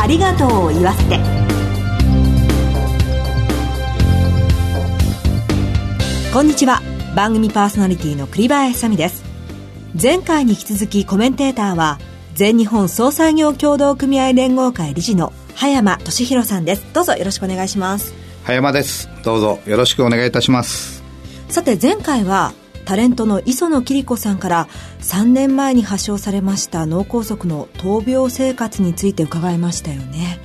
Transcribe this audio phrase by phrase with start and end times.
[0.00, 1.18] ありがとうを言わせて。
[6.32, 6.80] こんにちは。
[7.16, 9.24] 番組パーソナリティの栗林さみです。
[10.00, 11.98] 前回に引き続きコメンテーターは
[12.34, 16.84] 全日本総裁業協同組合連合会理事の葉山俊弘さんです。
[16.92, 18.14] どうぞよろしくお願いします。
[18.44, 19.10] 葉山です。
[19.24, 21.02] どうぞよろしくお願いいたします。
[21.48, 22.52] さて前回は
[22.88, 24.66] タレントの磯野桐子さんから
[25.00, 30.38] 3年前に発症されました脳梗塞の闘病生活について伺いましたよね。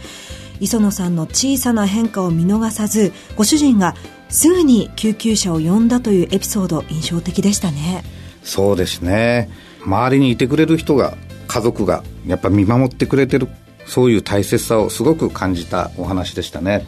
[0.59, 3.95] 磯野さんの小さな変化を見逃さずご主人が
[4.27, 8.03] すぐに救急車を呼んだというエピソード印象的でしたね。
[8.43, 9.49] そうですね。
[9.85, 11.15] 周りにいてくれる人が
[11.47, 13.47] 家族がやっぱ見守ってくれてる
[13.85, 16.85] そういう大切さをすごく感じたお話でしたね。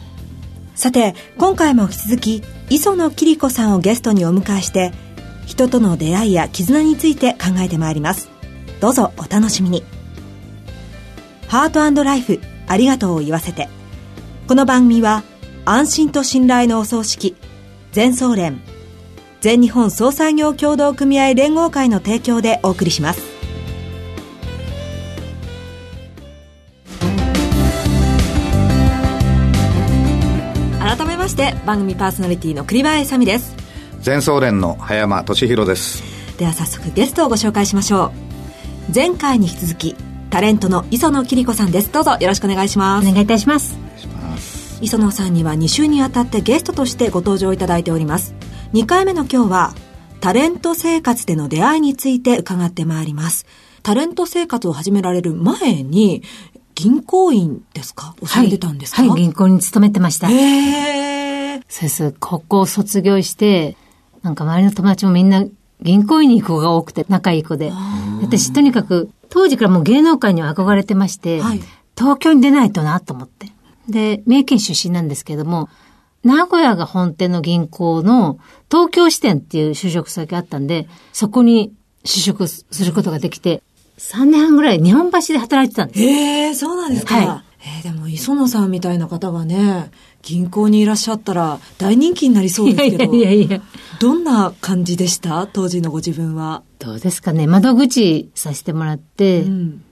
[0.74, 4.92] さて今回も引き続き磯野桐子さんをゲストにお迎えして
[5.46, 8.28] 人との出会いや絆について考えてまいります。
[8.80, 9.84] どうぞお楽しみに。
[11.48, 13.68] ハートライフありがとうを言わせて。
[14.48, 15.22] この番組は
[15.64, 17.36] 安心と信頼のお葬式
[17.92, 18.60] 全総連
[19.40, 23.22] 全日本総裁業協同組合連合会の提供でお送りします。
[30.80, 33.65] 改めまして番組パーソナリティの栗林さみです。
[34.06, 36.00] 全総連の葉山俊弘です。
[36.38, 38.12] では早速ゲストをご紹介しましょ
[38.90, 38.92] う。
[38.94, 39.96] 前回に引き続き
[40.30, 41.90] タレントの磯野桐子さんです。
[41.90, 43.08] どうぞよろしくお願いします。
[43.08, 43.76] お願いいたします。
[44.80, 48.36] 磯野さんには2週にわたってゲストとしてご登場いただいております。
[48.74, 49.74] 2回目の今日は
[50.20, 53.44] タレント生活での出会いについて伺ってまいります。
[53.82, 56.22] タレント生活を始められる前に
[56.76, 58.14] 銀行員ですか？
[58.20, 60.30] おされてたんですか、はい、はい、銀行に勤めてました。
[60.30, 61.62] へー。
[61.68, 62.14] そうです。
[62.20, 63.76] 高校卒業して、
[64.22, 65.44] なんか周りの友達もみんな
[65.80, 67.72] 銀行員に行く子が多くて、仲いい子で。
[68.22, 71.60] 私、とにかく、当時からもう芸能界には憧れてまして、はい、
[71.96, 73.48] 東京に出ないとなと思って。
[73.88, 75.68] で、三重県出身なんですけども、
[76.24, 78.38] 名古屋が本店の銀行の
[78.70, 81.72] 東京支店っていう就職先があったんで、そこに
[82.04, 83.62] 就職することができて、
[83.98, 86.00] 3年半ぐらい日本橋で働いてたんです。
[86.00, 87.14] へえ、そうなんですか。
[87.16, 89.90] はい、えー、でも、磯野さんみたいな方がね、
[90.22, 93.12] 銀行にいらっしゃったら大人気になりそうですけど。
[93.14, 93.60] いやいやいや
[94.00, 95.46] どんな感じでした？
[95.52, 96.62] 当時のご自分は。
[96.78, 97.46] どうですかね。
[97.46, 99.84] 窓口させてもらって、うん、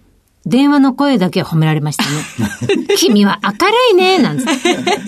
[0.47, 2.87] 電話の声だけ褒められましたね。
[2.97, 4.51] 君は明るいね、なんつって。
[4.51, 4.57] あ、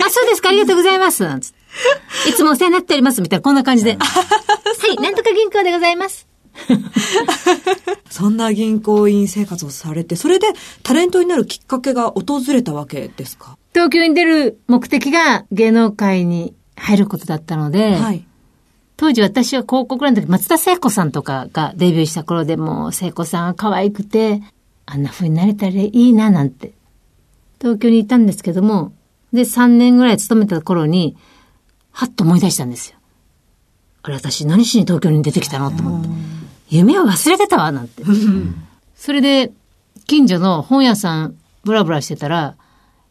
[0.09, 2.29] そうですか、ありがとうございます、なんつって。
[2.29, 3.97] いつもお世話になっております、みたいな、こんな感じで。
[4.01, 6.27] はい、なんとか銀行でございます。
[8.09, 10.47] そんな銀行員生活をされて、それで
[10.83, 13.57] タレントになるきっかけが訪れたわけですか？
[13.73, 18.25] 東京に出る目的が芸能界に入ることだったので、はい、
[18.97, 24.41] 当時私は広告欄の時、松田聖子さんとかがデビューした頃でも、聖子さんは可愛くて、
[24.85, 26.73] あんな風になれたらいいななんて、
[27.59, 28.93] 東京にいたんですけども、
[29.33, 31.15] で、3年ぐらい勤めた頃に、
[31.91, 32.97] はっと思い出したんですよ。
[34.03, 35.69] あれ、私何しに東京に出てきたの？
[35.71, 36.09] と思って。
[36.69, 38.03] 夢を忘れてたわ、なんて。
[38.95, 39.51] それで、
[40.05, 42.55] 近所の本屋さん、ブラブラしてたら、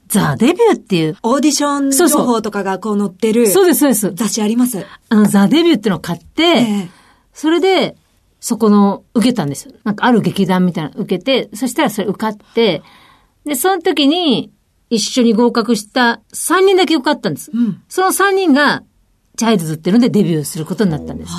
[0.09, 1.17] ザ・デビューっていう。
[1.23, 3.49] オーディション情報とかがこう載ってる。
[3.49, 4.13] そうです、そうです。
[4.15, 4.87] 雑誌あります？
[5.09, 6.89] あの、ザ・デビューってのを買って、えー、
[7.33, 7.97] それで、
[8.41, 9.75] そこの、受けたんですよ。
[9.85, 12.83] なんかある劇団みたいなの受けて、そしたらそれ受かって、
[13.45, 14.53] で、その時に、
[14.89, 17.51] 一緒に合格した3人だけ受かったんです。
[17.53, 18.85] うん、その3人が、
[19.37, 21.33] チャイルズっていうのでデビューすることになったんです。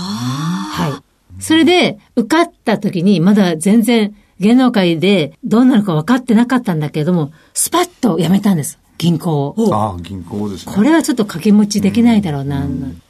[1.38, 1.44] はい。
[1.44, 8.80] それで、受かった時に、まだ全然芸能界でどうなるか分かってなかったんだけれども、スパッと辞めたんです。
[8.98, 9.76] 銀行を。
[9.76, 10.74] ああ、銀行ですね。
[10.76, 12.66] これはちょっと掛け持ちできないだろうな。
[12.66, 13.02] うん、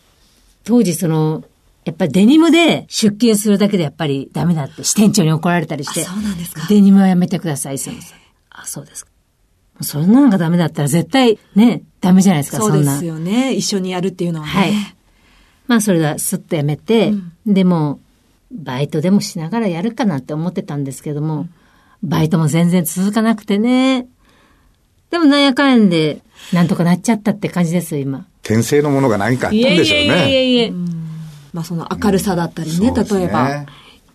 [0.63, 1.43] 当時その、
[1.85, 6.03] やっぱりデニムで出勤するだけでやっぱりダメだって支店長に怒られたりして。
[6.03, 6.67] そうなんですか。
[6.67, 8.17] デニムはやめてください、すいません。
[8.49, 9.11] あ、そうですか。
[9.81, 13.53] そんなのがダメだったら絶対ね、ダメじゃないですか、そうですよね。
[13.53, 14.51] 一緒にやるっていうのはね。
[14.51, 14.73] はい。
[15.67, 17.99] まあそれはスッとやめて、うん、でも、
[18.51, 21.47] バイトでもしながらやるかなって思ってたんですけども、
[22.03, 24.07] バイトも全然続かなくてね。
[25.09, 26.21] でもなんやかんで、
[26.53, 28.25] なんとかなっちゃったって感じですよ、今。
[28.43, 30.29] 転生のものが何かあったんでしょうね。
[30.29, 30.71] いえいえいえ
[31.53, 33.65] まあその明るさだったりね、うん、例えば。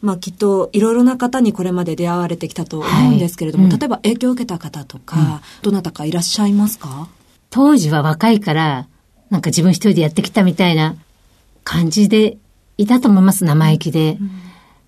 [0.01, 7.07] まあきっといろいろな方にこれまで出会われてきたと思うんですけれども、はいうん、例えば影響を受けた方とか、うん、どなたかいらっしゃいますか？
[7.51, 8.89] 当時は若いから、
[9.31, 10.97] なんか自分一人でやってきたみたいな
[11.63, 12.37] 感じで
[12.83, 14.19] いたと思います、生意気で。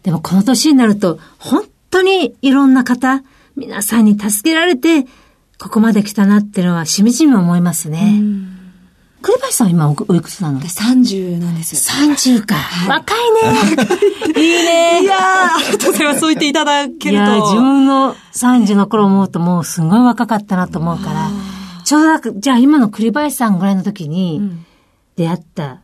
[0.02, 3.22] でもこの年になると、本当にいろんな方、
[3.56, 5.06] 皆さんに助けられて、
[5.58, 8.20] ここまで来たなっていうのはしみじみ思いますね。
[9.22, 11.90] 栗林さん今おいくつなの ?30 なんです。
[11.90, 12.56] 30か。
[12.86, 14.36] 若いね。
[14.36, 15.02] いいね。
[15.02, 16.20] いやありがとうございます。
[16.20, 17.10] そう言っていただけると。
[17.10, 21.30] いや自分の30の頃思うともうすごい若かったなと思うから、
[21.84, 24.42] ちょうど、じゃあ今の栗林さんぐらいの時に
[25.16, 25.83] 出会った、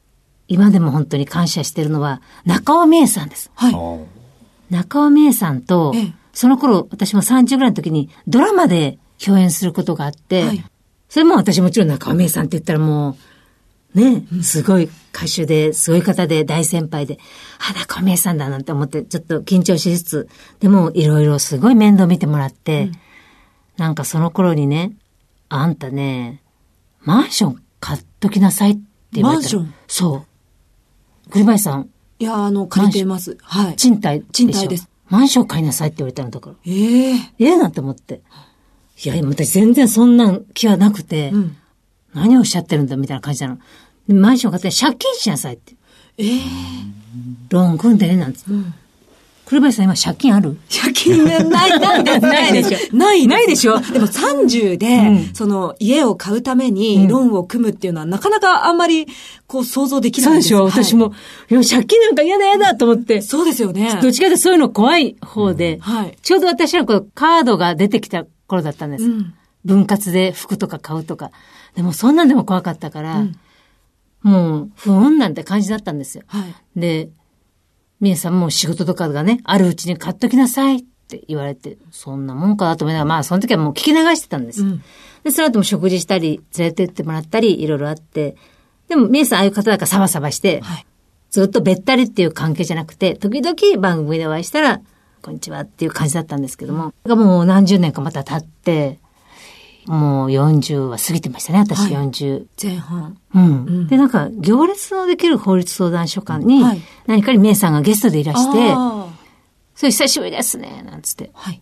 [0.53, 3.53] 今でも本当に感謝してるのは、中尾美恵さんです。
[3.55, 4.75] はい。
[4.75, 5.95] 中尾美恵さんと、
[6.33, 10.65] その頃私も30ぐらいの時にドラマで共演することがあって、はい、
[11.09, 13.17] それも私もちろん中尾美恵さんって言ったらも
[13.95, 17.21] う、ね、すごい歌手で、すごい方で、大先輩で、
[17.59, 22.93] あ、中尾美恵さんだなんて思って、ちょっと緊張しつつ、でもいろいろすごい面倒見てもらって、うん、
[23.77, 24.93] なんかその頃にね、
[25.49, 26.43] あんたね、
[27.03, 28.83] マンション買っときなさいって
[29.13, 29.43] 言われた。
[29.43, 29.75] マンション？
[29.87, 30.27] そう。
[31.31, 31.89] 栗林さん。
[32.19, 33.39] いや、あの、借りてます。
[33.43, 33.77] はい。
[33.77, 34.89] 賃貸賃貸です。
[35.09, 36.57] マンション買いなさいって言われたのだから。
[36.67, 38.21] ええー、ええー、なんて思って。
[39.03, 41.57] いや、私全然そんな気はなくて、うん、
[42.15, 43.59] 何をおっしゃってるんだみたいな感じなの。
[44.09, 45.75] マンション買って借金しなさいって。
[46.19, 46.43] ええー、
[47.49, 48.51] ローン組んでね、なんつって。
[48.51, 48.75] うん
[49.51, 50.57] 栗林さん今借金ある？
[50.71, 51.67] 借金ない、な
[51.97, 52.79] いでないでしょ。
[52.97, 53.27] ない。
[53.27, 53.81] ないでしょ。
[53.81, 59.09] でも30で、うん、その家を買うためにローンを組むっていうのは、なかなかあんまり
[59.49, 61.13] こう想像できないですそうでしょ、私も。
[61.51, 63.23] いや、借金なんか嫌だ嫌だと思って。
[63.23, 63.99] そうですよね。
[64.01, 69.05] どっちかとそういうの怖い方で、うん、はい、ちょうど私はこうカードが出てきた頃だったんです。
[69.05, 71.33] うん、分割で服とか買うとか。
[71.75, 73.27] でもそんなんでも怖かったから、
[74.23, 76.23] もう、不穏なんて感じだったんですよ。
[76.29, 77.09] はい、で、
[78.01, 84.63] みえさんも仕事とかがね、あるうちに買っときなさいって言われて、そんなもんかなと思いながら、まあその時はもう聞き流してたんです。
[84.63, 84.83] うん、
[85.23, 88.37] で、その後も食事したり、連れてってもらったり、いろいろあって、
[88.89, 90.87] でもみえさんああいう方だからサバサバして、はい、
[91.31, 94.81] ずっとべったりっていう関係じゃなくて、時々番組でお会いしたら、
[95.23, 98.99] こんにちはっていう感じだったんですけども、がもう何十年かまた経って、
[99.87, 102.47] もう40は過ぎてましたね、私40。
[102.63, 103.17] 前半。
[103.35, 103.87] うん。
[103.89, 106.63] で、なんか、行列のできる法律相談所館に、
[107.07, 108.75] 何かにメイさんがゲストでいらして、
[109.75, 111.31] それ久しぶりですね、なんつって。
[111.35, 111.61] はい。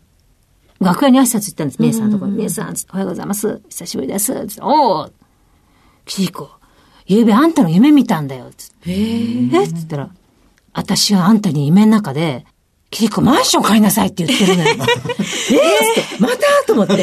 [0.80, 2.38] 楽屋に挨拶行ったんです、メイさんのところに。
[2.38, 3.60] メイさん、おはようございます。
[3.68, 4.32] 久しぶりです。
[4.46, 5.12] つって、おー
[6.04, 6.50] キリコ、
[7.06, 8.50] ゆうべあんたの夢見たんだよ。
[8.56, 8.90] つって。
[8.90, 9.64] え？
[9.64, 10.10] っつったら、
[10.72, 12.46] 私はあんたに夢の中で、
[12.90, 14.70] キリコマンション買いなさいって言ってるのよ。
[14.74, 16.36] えー、ってまた
[16.66, 16.94] と思って。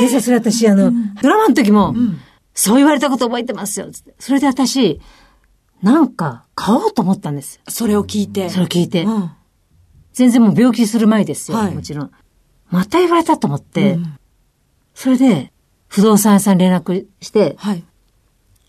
[0.00, 2.20] えー、でそれ私、あの、うん、ドラマの時も、うん、
[2.54, 3.88] そう言われたこと覚えてますよ。
[4.18, 5.00] それで私、
[5.82, 7.60] なんか、買おうと思ったんです。
[7.68, 8.50] それを聞いて。
[8.50, 9.04] それを聞いて。
[9.04, 9.30] うん、
[10.12, 12.10] 全然もう病気する前ですよ、はい、もちろん。
[12.68, 13.98] また言われたと思って、
[14.94, 15.52] それで、
[15.88, 17.82] 不動産屋さんに連絡して、はい、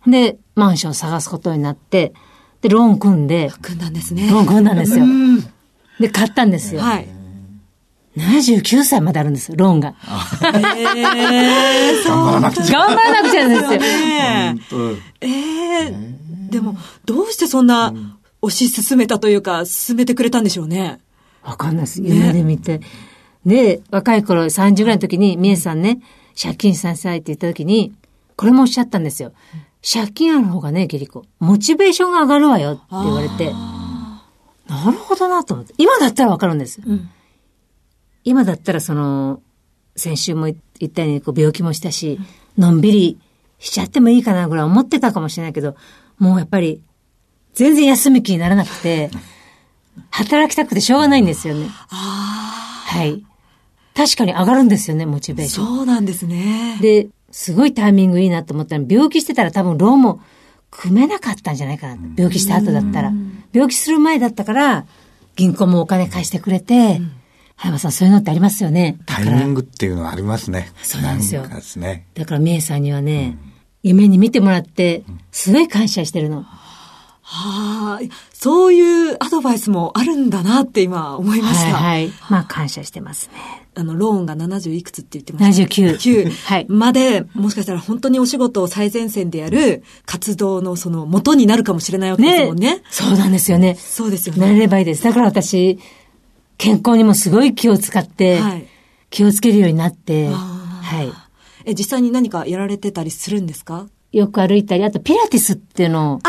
[0.08, 2.14] で、マンション探すことになって、
[2.62, 4.30] で、ローン組んで、組んだんですね。
[4.32, 5.06] ローン組んだんですよ。
[6.02, 6.82] で、買ったんですよ。
[6.82, 7.08] はい。
[8.18, 9.96] 79歳まであるんですよ、ローンが。
[10.44, 12.80] えー、頑張らなくちゃ。
[12.80, 13.80] 頑張らなくちゃですよ。
[15.22, 15.28] え
[15.88, 16.76] えでも、
[17.06, 17.94] どうしてそんな
[18.42, 21.00] 推し進めたというか、進めてくれたんでしょうね。
[21.44, 22.02] わかんないです。
[22.02, 22.82] 夢で見て。
[23.46, 26.00] で、若い頃、30ぐらいの時に、みえさんね、
[26.40, 27.94] 借金させたいって言った時に、
[28.36, 29.32] これもおっしゃったんですよ。
[29.82, 33.54] 借金ある方がね、キリコ、モチベーションが上がるわよって言われて。
[34.72, 35.74] なるほどなと思って。
[35.78, 36.82] 今だったらわかるんです。
[36.86, 37.10] うん、
[38.24, 39.42] 今だったらその、
[39.98, 42.20] 先週も言ったようにこう病気もしたし、
[42.58, 43.20] のんびり
[43.60, 45.76] しちゃってもいいかなぐらい思ってたかもしれないけど、
[46.20, 46.82] もうやっぱり、
[47.54, 49.12] 全然休む気にならなくて、
[50.10, 51.68] 働きたくてしょうがないんですよね。
[51.68, 53.22] はい。
[53.94, 55.66] 確かに上がるんですよね、モチベーション。
[55.66, 56.78] そうなんですね。
[56.80, 60.22] で、すごいタイミングいいなと思ったら、病気してたら多分ローンも
[60.72, 61.98] 組めなかったんじゃないかな。
[62.18, 63.12] 病気した後だったら。
[63.54, 64.86] 病気する前だったから、
[65.36, 67.12] 銀行もお金貸してくれて、うん
[67.62, 68.98] 葉山さん、そういうのってありますよね。
[69.06, 70.72] タイミングっていうのはありますね。
[70.82, 71.48] そうなんですよ。
[71.48, 72.08] ですね。
[72.16, 73.38] だから、みえさんにはね、
[73.84, 76.44] うん、夢に見てもらって、すごい感謝してるの。
[77.24, 81.76] はあ、そういうアドバイスもあるんだなって今思いました。
[81.76, 82.14] はい、はい。
[82.30, 83.62] まあ感謝してますね。
[83.74, 85.64] あの、ローンが70いくつって言ってました。
[85.64, 85.98] 79。
[85.98, 86.30] 9。
[86.30, 86.66] はい。
[86.68, 92.78] まで、もしかしたら本当にお仕事を最前線でやる活動のその元になるかもしれないわけですもんね。
[92.78, 93.76] ねそうなんですよね。
[93.76, 94.42] そうですよね。
[94.42, 95.04] なれればいいです。
[95.04, 95.80] だから私、
[96.58, 98.68] 健康にもすごい気を使って、はい、
[99.10, 101.12] 気をつけるようになって、はい。
[101.64, 103.88] え、実際に何かやられてたりするんですか？
[104.12, 106.20] よく歩いたり、あとピラティスっていうのを、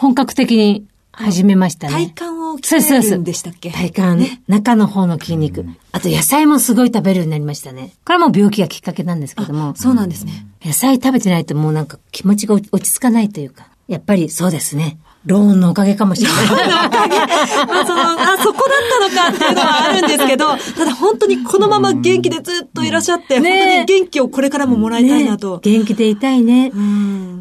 [0.00, 2.12] 本格的に始めましたね。
[2.14, 3.72] 体幹を鍛えるんでしたっけ？
[3.72, 5.64] 体幹、ね、中の方の筋肉。
[5.90, 7.94] あと野菜もすごい食べるようになりましたね。
[8.04, 9.74] これはもう病気がきっかけなんですけども。
[9.74, 10.46] そうなんですね。
[10.64, 13.66] 野菜食べてないともうなんか気持ちが落ち着かないというか。
[13.88, 14.98] やっぱりそうですね。
[15.26, 16.48] ローンのおかげかもしれない。
[16.48, 17.18] ローンのおかげ。
[17.18, 25.56] まあその、あ、そこだったのかっていうのはあるんですけど、 ただ本当にこのまま元気でずっといらっしゃって、ね、本当に元気をこれからももらいたいなと。
[25.56, 26.72] ね、元気でいたいね。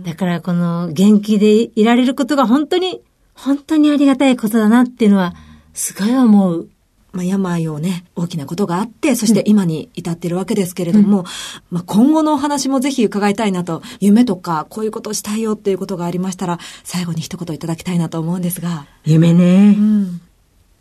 [0.04, 3.02] だからこの元気でいられることが本当に、
[3.34, 5.34] 本当にありがたいことだなっていうのは、
[5.74, 6.70] すごい思う。
[7.14, 11.26] まあ、病をね、大きなことがあって、そして今に至っているわけですけれども、うん、
[11.72, 18.86] まあ、今後のお話もぜひ伺いたいなと、夢とか、こういうことをしたいよっていうことがありましたら、最後に一言いただきたいなと思うんですが。
[19.06, 19.76] 夢ね。
[19.78, 20.22] うん、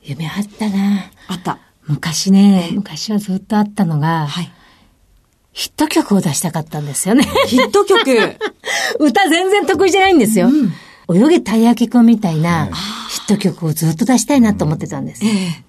[0.03, 1.11] 夢あったな。
[1.29, 1.59] あった。
[1.87, 4.53] 昔ね、昔はずっとあったのが、はい。
[5.53, 7.25] ヒット曲を出したかったんですよね。
[7.47, 8.03] ヒット曲
[9.01, 10.51] 歌全然得意じゃないんですよ。
[11.09, 12.69] うん、泳げたい焼きくんみたいな
[13.09, 15.25] ヒット曲をずっと出したいなと思ってたんです。
[15.25, 15.66] ええ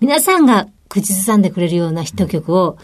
[0.00, 2.78] 皆さんが口ずさんでくれるようなヒット曲を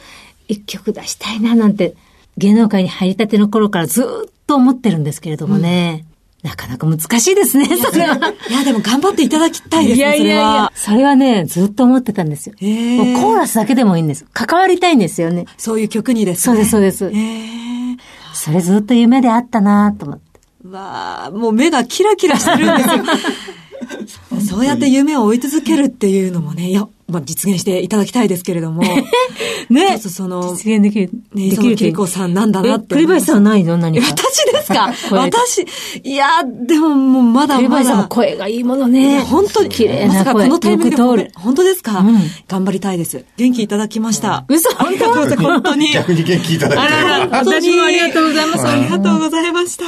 [0.49, 1.95] 一曲出したいななんて
[2.37, 6.05] 芸能界に入りたての頃からずっと思ってるんですけれどもね。
[6.43, 8.17] うん、なかなか難しいですね、それは。
[8.49, 12.55] いや、でも頑張っていただきたいですね、いやいやいやそれはね、ずっと思ってたんですよ。
[12.55, 14.25] もうコーラスだけでもいいんです。
[14.33, 15.45] 関わりたいんですよね。
[15.59, 16.43] そういう曲にですね。
[16.45, 17.99] そうです、そうです。
[18.35, 20.33] それずっと夢であったなと思って。
[20.69, 23.05] わあ、もう目がキラキラしてるんですよ。
[24.63, 28.83] そうやって夢を追い続けるっていうのもね、いや、まあ、実現していただきたいですけれども。
[29.69, 29.89] ね。
[29.89, 31.11] ちょっとその、実現できる。
[31.35, 32.95] ね、磯野恵子さんなんだなって。
[32.95, 34.07] 栗林さんはないの何か。
[34.07, 34.93] 私ですか？
[35.11, 35.67] 私、
[36.05, 37.69] いや、でももうまだまだ。
[37.69, 39.21] 栗林さんも声がいいものね。
[39.21, 39.69] 本当に。
[39.69, 40.45] 綺麗な声。
[40.45, 43.25] このタイミングで本当ですか、うん、頑張りたいです。
[43.37, 44.45] 元気いただきました。
[44.49, 45.93] 嘘本当本当に。
[45.93, 46.95] 逆に元気いただいて。
[46.95, 48.67] あらら、私もありがとうございます。
[48.67, 49.85] ありがとうございました。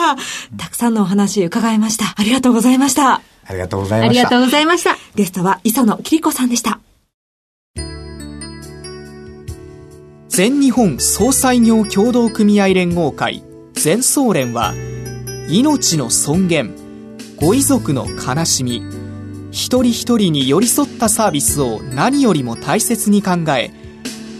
[0.59, 2.13] たくさんのお話伺いました。
[2.17, 3.23] ありがとうございました。
[3.47, 4.11] ありがとうございました。
[4.11, 4.97] ありがとうございました。
[5.15, 6.81] ゲストは磯野桐子さんでした。
[10.29, 14.75] 全日本総裁業協同組合連合会全総連は
[15.49, 16.75] 命の尊厳
[17.37, 18.83] ご遺族の悲しみ
[19.53, 23.71] 一人一人に寄り添ったサービスを何よりも大切に考え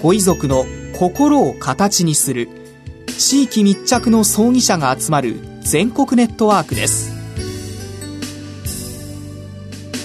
[0.03, 0.65] ご遺族の
[0.99, 2.49] 心を形にする
[3.07, 7.14] 地域密着の葬儀者が集まる全国ネットワークです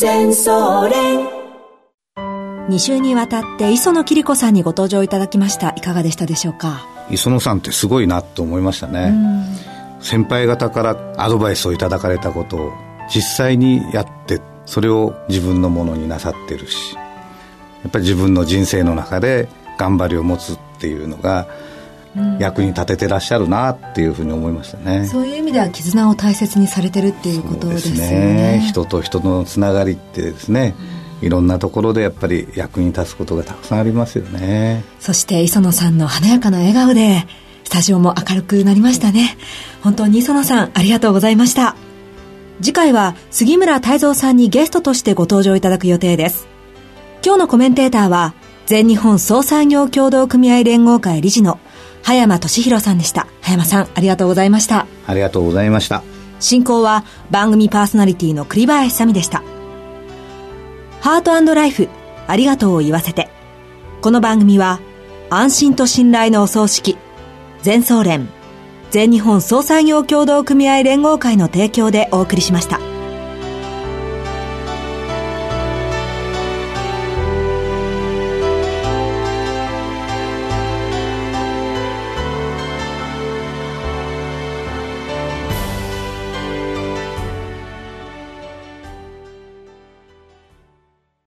[0.00, 1.26] 全総連
[2.68, 5.70] 2週にわたって磯野桐子さんにご登場いただきました。
[5.76, 6.86] いかがでしたでしょうか？
[7.10, 9.12] 磯野さんってすごいなと思いましたね。
[9.98, 12.72] 先輩方からアドバイスをいただかれたことを
[13.12, 17.00] 実際にやってそれを自分のものになさってるしや
[17.88, 21.48] っぱり自分の人生の中で頑張りを持つっていうのが
[22.38, 28.58] 役に立ててらっしゃるなっていうふうに思いましたね、そういう意味では絆を大切にされてるっていうことですね。
[28.58, 28.64] ね。
[28.68, 34.84] 人と人のつながりってですね、うんいろんなところでやっぱり役に立つことがたくさんありますよね。
[35.00, 37.26] そして磯野さんの華やかな笑顔で
[37.64, 39.36] スタジオも明るくなりましたね。
[39.82, 41.76] 本当に磯野さんありがとうございました。
[42.60, 46.46] 次回は杉村太蔵さんにゲストとしてご登場いただく予定です。
[47.24, 48.34] 今日のコメンテーターは
[48.66, 51.58] 全日本総産業協同組合連合会理事の
[52.02, 56.02] 葉山俊弘さんでした葉山さんありがとうございましたありがとうございました
[56.40, 59.42] 進行は番組パーソナリティの栗林さみでした
[61.00, 61.88] ハートライフ、
[62.26, 63.28] ありがとうを言わせて。
[64.00, 64.80] この番組は、
[65.30, 66.98] 安心と信頼のお葬式、
[67.62, 68.28] 全総連、
[68.90, 72.97] 全日本総裁業協同組合連合会の提供でお送りしました。